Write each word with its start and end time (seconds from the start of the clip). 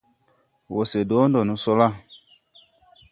Wɔ 0.73 0.81
se 0.91 0.99
dɔɔ 1.09 1.23
no 1.47 1.53
sɔ 1.63 1.71
la? 1.79 1.87